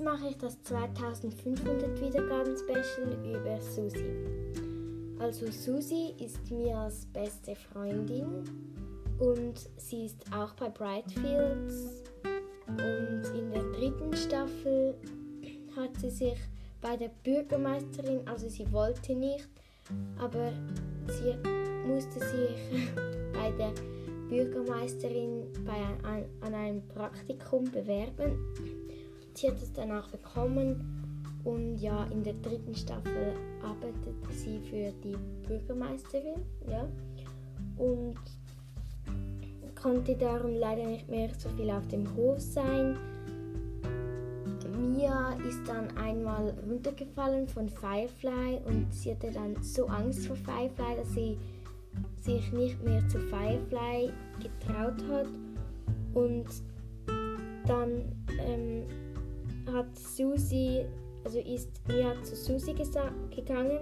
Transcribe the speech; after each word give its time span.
mache 0.00 0.28
ich 0.28 0.36
das 0.38 0.60
2500 0.62 2.00
Wiedergaben 2.00 2.56
Special 2.56 3.16
über 3.24 3.60
Susi. 3.60 4.14
Also 5.18 5.46
Susi 5.50 6.14
ist 6.18 6.50
mir 6.50 6.76
als 6.76 7.06
beste 7.06 7.54
Freundin 7.54 8.44
und 9.18 9.54
sie 9.76 10.06
ist 10.06 10.24
auch 10.32 10.52
bei 10.54 10.68
Brightfields 10.68 12.04
und 12.68 13.22
in 13.34 13.50
der 13.50 13.62
dritten 13.72 14.14
Staffel 14.14 14.94
hat 15.76 15.96
sie 16.00 16.10
sich 16.10 16.38
bei 16.80 16.96
der 16.96 17.10
Bürgermeisterin, 17.24 18.20
also 18.26 18.48
sie 18.48 18.70
wollte 18.72 19.14
nicht, 19.14 19.48
aber 20.18 20.52
sie 21.08 21.36
musste 21.86 22.20
sich 22.20 22.94
bei 23.32 23.50
der 23.52 23.72
Bürgermeisterin 24.28 25.46
bei 25.64 26.08
ein, 26.08 26.26
an 26.40 26.54
einem 26.54 26.86
Praktikum 26.88 27.64
bewerben. 27.70 28.38
Sie 29.36 29.48
hat 29.48 29.60
es 29.62 29.70
danach 29.72 30.08
bekommen 30.08 31.30
und 31.44 31.76
ja, 31.76 32.04
in 32.04 32.24
der 32.24 32.32
dritten 32.34 32.74
Staffel 32.74 33.34
arbeitete 33.62 34.32
sie 34.32 34.58
für 34.60 34.92
die 35.04 35.16
Bürgermeisterin, 35.46 36.40
ja, 36.70 36.88
und 37.76 38.16
konnte 39.80 40.16
darum 40.16 40.54
leider 40.54 40.86
nicht 40.86 41.08
mehr 41.10 41.28
so 41.36 41.50
viel 41.50 41.70
auf 41.70 41.86
dem 41.88 42.06
Hof 42.16 42.40
sein. 42.40 42.96
Mia 44.80 45.34
ist 45.46 45.68
dann 45.68 45.94
einmal 45.98 46.54
runtergefallen 46.66 47.46
von 47.46 47.68
Firefly 47.68 48.60
und 48.64 48.92
sie 48.94 49.10
hatte 49.10 49.30
dann 49.30 49.62
so 49.62 49.86
Angst 49.86 50.26
vor 50.26 50.36
Firefly, 50.36 50.96
dass 50.96 51.12
sie 51.12 51.36
sich 52.22 52.52
nicht 52.52 52.82
mehr 52.82 53.06
zu 53.08 53.18
Firefly 53.18 54.10
getraut 54.42 55.04
hat. 55.10 55.28
Und 56.14 56.46
dann 57.66 58.02
ähm, 58.40 58.84
hat 59.72 59.96
Susi, 59.96 60.84
also 61.24 61.38
ist 61.38 61.70
Mia 61.88 62.14
zu 62.22 62.36
Susi 62.36 62.74
gegangen. 62.74 63.80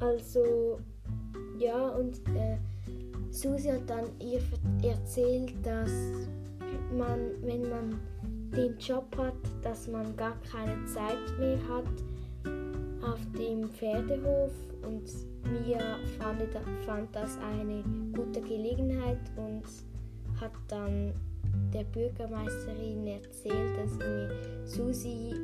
Also 0.00 0.78
ja, 1.58 1.88
und 1.90 2.18
äh, 2.36 2.58
Susi 3.30 3.68
hat 3.68 3.88
dann 3.88 4.06
ihr 4.20 4.40
erzählt, 4.82 5.54
dass 5.62 5.90
man, 6.96 7.30
wenn 7.42 7.68
man 7.68 8.00
den 8.54 8.76
Job 8.78 9.06
hat, 9.16 9.34
dass 9.62 9.88
man 9.88 10.16
gar 10.16 10.36
keine 10.50 10.84
Zeit 10.86 11.38
mehr 11.38 11.58
hat 11.68 11.88
auf 13.02 13.20
dem 13.36 13.68
Pferdehof 13.70 14.52
und 14.82 15.10
Mia 15.44 15.98
fand, 16.18 16.42
fand 16.86 17.14
das 17.14 17.38
eine 17.38 17.82
gute 18.14 18.40
Gelegenheit 18.40 19.18
und 19.36 19.64
hat 20.40 20.52
dann 20.68 21.12
der 21.72 21.84
Bürgermeisterin 21.84 23.06
erzählt, 23.06 23.63
dass 23.84 23.98
mir 23.98 24.30
Susi, 24.64 25.34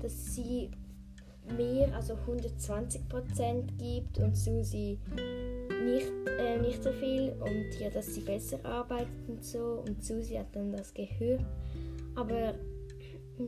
dass 0.00 0.34
sie 0.34 0.70
mehr, 1.56 1.94
also 1.94 2.14
120 2.14 3.08
Prozent 3.08 3.78
gibt 3.78 4.18
und 4.18 4.36
Susi 4.36 4.98
nicht, 5.84 6.12
äh, 6.38 6.58
nicht 6.58 6.82
so 6.82 6.92
viel 6.92 7.34
und 7.40 7.80
ja, 7.80 7.88
dass 7.90 8.14
sie 8.14 8.20
besser 8.20 8.58
arbeitet 8.64 9.08
und 9.28 9.44
so 9.44 9.82
und 9.86 10.04
Susi 10.04 10.34
hat 10.34 10.54
dann 10.54 10.72
das 10.72 10.92
gehört, 10.92 11.44
aber 12.16 12.54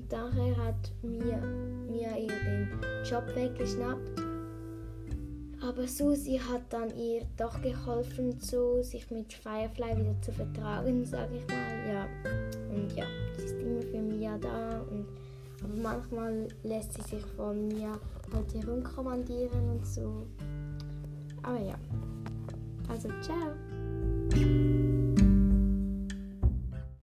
daher 0.09 0.57
hat 0.57 0.93
mir, 1.03 1.37
mir 1.91 2.17
ihr 2.17 2.29
den 2.29 2.69
Job 3.05 3.25
weggeschnappt 3.35 4.30
aber 5.71 5.87
Susi 5.87 6.39
hat 6.39 6.63
dann 6.71 6.89
ihr 6.97 7.23
doch 7.37 7.63
geholfen, 7.63 8.37
so 8.41 8.83
sich 8.83 9.09
mit 9.11 9.33
Firefly 9.33 9.97
wieder 9.99 10.21
zu 10.21 10.33
vertragen, 10.33 11.05
sage 11.05 11.37
ich 11.37 11.47
mal. 11.47 11.89
Ja, 11.89 12.07
und 12.75 12.93
ja, 12.97 13.05
sie 13.37 13.45
ist 13.45 13.55
immer 13.55 13.83
für 13.83 13.99
Mia 13.99 14.37
da. 14.39 14.81
Und, 14.91 15.07
aber 15.63 15.75
manchmal 15.81 16.49
lässt 16.65 16.95
sie 16.95 17.17
sich 17.17 17.25
von 17.37 17.69
mir 17.69 17.93
halt 18.33 18.55
herumkommandieren 18.55 19.71
und 19.71 19.87
so. 19.87 20.27
Aber 21.43 21.61
ja, 21.61 21.79
also 22.89 23.09
ciao. 23.21 23.55